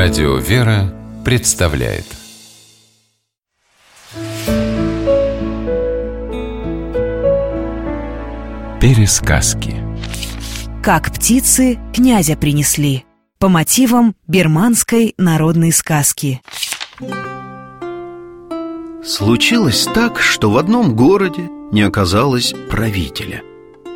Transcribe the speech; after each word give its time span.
Радио 0.00 0.36
«Вера» 0.36 0.94
представляет. 1.24 2.04
Пересказки. 8.80 9.74
Как 10.84 11.12
птицы 11.12 11.80
князя 11.92 12.36
принесли. 12.36 13.06
По 13.40 13.48
мотивам 13.48 14.14
берманской 14.28 15.14
народной 15.18 15.72
сказки. 15.72 16.42
Случилось 19.04 19.88
так, 19.92 20.20
что 20.20 20.52
в 20.52 20.58
одном 20.58 20.94
городе 20.94 21.42
не 21.72 21.82
оказалось 21.82 22.54
правителя. 22.70 23.42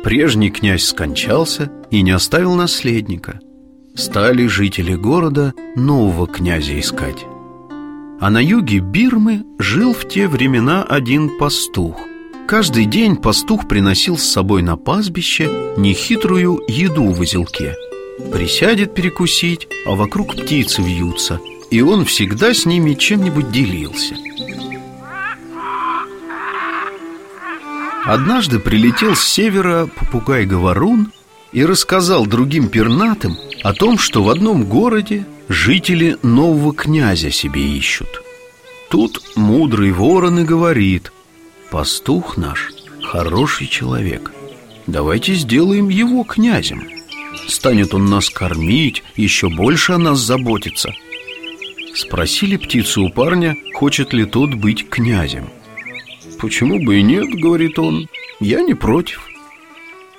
Прежний 0.03 0.51
князь 0.51 0.83
скончался 0.83 1.71
и 1.91 2.01
не 2.01 2.11
оставил 2.11 2.55
наследника 2.55 3.39
Стали 3.95 4.47
жители 4.47 4.95
города 4.95 5.53
нового 5.75 6.25
князя 6.25 6.79
искать. 6.79 7.25
А 8.19 8.29
на 8.31 8.41
юге 8.41 8.79
Бирмы 8.79 9.45
жил 9.59 9.93
в 9.93 10.07
те 10.07 10.27
времена 10.27 10.83
один 10.83 11.37
пастух. 11.37 11.99
Каждый 12.47 12.85
день 12.85 13.15
пастух 13.15 13.67
приносил 13.67 14.17
с 14.17 14.23
собой 14.23 14.63
на 14.63 14.77
пастбище 14.77 15.75
нехитрую 15.77 16.61
еду 16.67 17.05
в 17.05 17.19
узелке. 17.19 17.75
Присядет 18.31 18.95
перекусить, 18.95 19.67
а 19.85 19.91
вокруг 19.91 20.35
птицы 20.35 20.81
вьются 20.81 21.39
И 21.71 21.81
он 21.81 22.05
всегда 22.05 22.53
с 22.53 22.65
ними 22.65 22.93
чем-нибудь 22.93 23.51
делился. 23.51 24.15
Однажды 28.05 28.59
прилетел 28.59 29.15
с 29.15 29.23
севера 29.23 29.87
попугай-говорун 29.95 31.11
и 31.53 31.63
рассказал 31.63 32.25
другим 32.25 32.69
пернатым 32.69 33.37
о 33.63 33.73
том, 33.73 33.97
что 33.97 34.23
в 34.23 34.29
одном 34.29 34.65
городе 34.65 35.25
жители 35.47 36.17
нового 36.23 36.73
князя 36.73 37.31
себе 37.31 37.61
ищут. 37.61 38.21
Тут 38.89 39.21
мудрый 39.35 39.91
ворон 39.91 40.39
и 40.39 40.43
говорит, 40.43 41.11
пастух 41.71 42.37
наш 42.37 42.71
хороший 43.03 43.67
человек, 43.67 44.31
давайте 44.87 45.33
сделаем 45.33 45.89
его 45.89 46.23
князем. 46.23 46.87
Станет 47.47 47.93
он 47.93 48.05
нас 48.05 48.29
кормить, 48.29 49.03
еще 49.15 49.49
больше 49.49 49.93
о 49.93 49.97
нас 49.97 50.19
заботиться. 50.19 50.93
Спросили 51.95 52.57
птицу 52.57 53.05
у 53.05 53.09
парня, 53.09 53.55
хочет 53.73 54.13
ли 54.13 54.25
тот 54.25 54.53
быть 54.55 54.89
князем. 54.89 55.49
«Почему 56.39 56.83
бы 56.83 56.99
и 56.99 57.03
нет?»— 57.03 57.29
говорит 57.33 57.79
он. 57.79 58.09
«Я 58.39 58.61
не 58.61 58.73
против». 58.73 59.32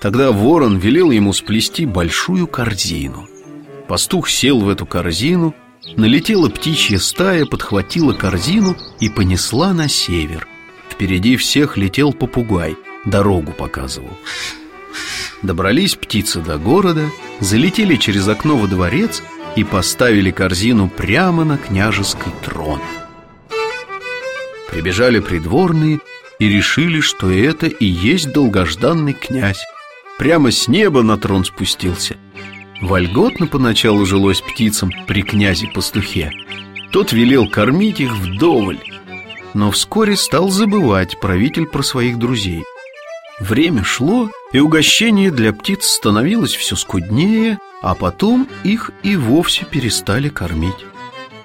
Тогда 0.05 0.33
ворон 0.33 0.77
велел 0.77 1.11
ему 1.13 1.33
сплести 1.33 1.87
большую 1.87 2.47
корзину. 2.47 3.27
Пастух 3.89 4.29
сел 4.29 4.61
в 4.61 4.69
эту 4.69 4.85
корзину, 4.85 5.55
налетела 5.97 6.51
птичья 6.51 6.99
стая, 6.99 7.47
подхватила 7.47 8.13
корзину 8.13 8.77
и 9.01 9.09
понесла 9.09 9.73
на 9.73 9.89
север. 9.89 10.47
Впереди 10.91 11.39
всех 11.39 11.79
летел 11.79 12.13
попугай, 12.13 12.77
дорогу 13.07 13.53
показывал. 13.53 14.11
Добрались 15.41 15.95
птицы 15.95 16.43
до 16.43 16.59
города, 16.59 17.07
залетели 17.41 17.97
через 17.97 18.29
окно 18.29 18.59
во 18.59 18.67
дворец 18.67 19.23
и 19.57 19.65
поставили 19.65 20.31
корзину 20.31 20.91
прямо 20.91 21.45
на 21.45 21.57
княжеский 21.57 22.33
трон. 22.45 22.83
Прибежали 24.71 25.21
придворные 25.21 26.01
и 26.39 26.47
решили, 26.47 27.01
что 27.01 27.31
это 27.31 27.69
и 27.69 27.87
есть 27.87 28.35
долгожданный 28.35 29.15
князь. 29.15 29.65
Прямо 30.19 30.51
с 30.51 30.69
неба 30.69 31.03
на 31.03 31.17
трон 31.17 31.45
спустился. 31.45 32.17
Вольготно 32.81 33.47
поначалу 33.47 34.05
жилось 34.07 34.41
птицам 34.41 34.91
при 35.07 35.23
князе-пастухе. 35.23 36.31
Тот 36.93 37.13
велел 37.13 37.49
кормить 37.49 38.01
их 38.01 38.13
вдоволь. 38.13 38.79
Но 39.55 39.71
вскоре 39.71 40.17
стал 40.17 40.51
забывать 40.51 41.21
правитель 41.21 41.67
про 41.67 41.83
своих 41.83 42.19
друзей. 42.19 42.63
Время 43.41 43.83
шло, 43.83 44.31
и 44.53 44.61
угощение 44.61 45.31
для 45.31 45.53
птиц 45.53 45.87
становилось 45.87 46.55
все 46.55 46.77
скуднее, 46.77 47.59
а 47.83 47.95
потом 47.95 48.49
их 48.63 48.93
и 49.03 49.17
вовсе 49.17 49.65
перестали 49.65 50.29
кормить. 50.29 50.87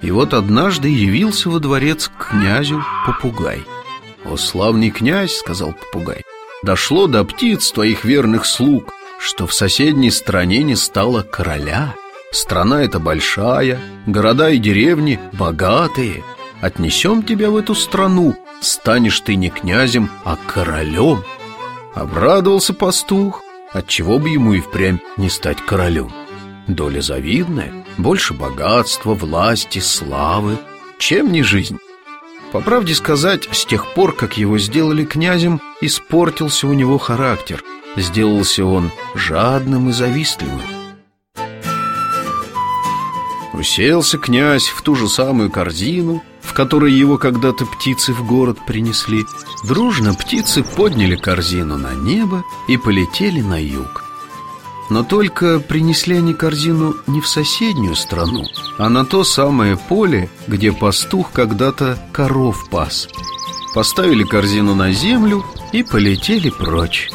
И 0.01 0.11
вот 0.11 0.33
однажды 0.33 0.89
явился 0.89 1.49
во 1.49 1.59
дворец 1.59 2.07
к 2.07 2.29
князю 2.29 2.83
попугай– 3.05 3.63
«О, 4.25 4.37
славный 4.37 4.91
князь!»— 4.91 5.37
сказал 5.39 5.73
попугай 5.73 6.23
«Дошло 6.63 7.07
до 7.07 7.23
птиц 7.23 7.71
твоих 7.71 8.03
верных 8.03 8.45
слуг, 8.45 8.93
что 9.19 9.47
в 9.47 9.53
соседней 9.53 10.11
стране 10.11 10.63
не 10.63 10.75
стало 10.75 11.21
короля. 11.23 11.95
Страна 12.31 12.83
эта 12.83 12.99
большая, 12.99 13.79
города 14.05 14.49
и 14.49 14.57
деревни 14.57 15.19
богатые. 15.33 16.23
Отнесем 16.61 17.23
тебя 17.23 17.49
в 17.49 17.55
эту 17.55 17.73
страну, 17.75 18.35
станешь 18.61 19.19
ты 19.21 19.35
не 19.35 19.49
князем, 19.49 20.09
а 20.25 20.35
королем. 20.35 21.23
Обрадовался 21.95 22.73
пастух, 22.73 23.41
отчего 23.71 24.19
бы 24.19 24.29
ему 24.29 24.53
и 24.53 24.61
впрямь 24.61 24.99
не 25.17 25.29
стать 25.29 25.61
королем. 25.65 26.11
Доля 26.67 27.01
завидная, 27.01 27.85
больше 27.97 28.33
богатства, 28.33 29.13
власти, 29.13 29.79
славы. 29.79 30.57
Чем 30.99 31.31
не 31.31 31.41
жизнь? 31.41 31.79
По 32.51 32.61
правде 32.61 32.95
сказать, 32.95 33.47
с 33.51 33.65
тех 33.65 33.93
пор, 33.93 34.15
как 34.15 34.37
его 34.37 34.57
сделали 34.57 35.05
князем, 35.05 35.61
испортился 35.81 36.67
у 36.67 36.73
него 36.73 36.97
характер. 36.97 37.63
Сделался 37.95 38.65
он 38.65 38.91
жадным 39.13 39.89
и 39.89 39.91
завистливым. 39.91 40.61
Уселся 43.53 44.17
князь 44.17 44.67
в 44.67 44.81
ту 44.81 44.95
же 44.95 45.07
самую 45.07 45.51
корзину, 45.51 46.23
в 46.41 46.53
которой 46.53 46.91
его 46.91 47.17
когда-то 47.17 47.65
птицы 47.65 48.13
в 48.13 48.25
город 48.25 48.57
принесли. 48.65 49.25
Дружно 49.67 50.15
птицы 50.15 50.63
подняли 50.63 51.15
корзину 51.15 51.77
на 51.77 51.93
небо 51.93 52.43
и 52.67 52.77
полетели 52.77 53.41
на 53.41 53.61
юг. 53.61 54.08
Но 54.89 55.03
только 55.03 55.59
принесли 55.59 56.17
они 56.17 56.33
корзину 56.33 56.95
не 57.05 57.21
в 57.21 57.27
соседнюю 57.27 57.95
страну, 57.95 58.45
а 58.77 58.89
на 58.89 59.05
то 59.05 59.23
самое 59.23 59.77
поле, 59.77 60.29
где 60.47 60.71
пастух 60.71 61.31
когда-то 61.31 61.97
коров 62.11 62.67
пас. 62.69 63.07
Поставили 63.75 64.23
корзину 64.23 64.73
на 64.73 64.91
землю 64.91 65.45
и 65.71 65.83
полетели 65.83 66.49
прочь. 66.49 67.11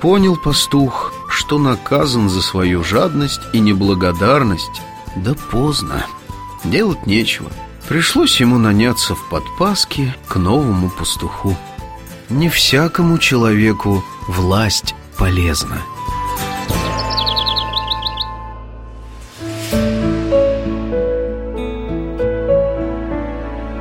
Понял 0.00 0.36
пастух, 0.36 1.12
что 1.28 1.58
наказан 1.58 2.28
за 2.28 2.42
свою 2.42 2.82
жадность 2.82 3.40
и 3.52 3.60
неблагодарность, 3.60 4.82
да 5.14 5.34
поздно. 5.50 6.06
Делать 6.64 7.06
нечего. 7.06 7.50
Пришлось 7.88 8.40
ему 8.40 8.58
наняться 8.58 9.14
в 9.14 9.28
подпаске 9.28 10.16
к 10.26 10.36
новому 10.36 10.90
пастуху. 10.90 11.56
Не 12.28 12.48
всякому 12.48 13.18
человеку 13.18 14.04
власть 14.26 14.96
полезна. 15.16 15.82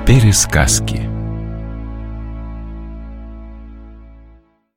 Пересказки 0.05 1.14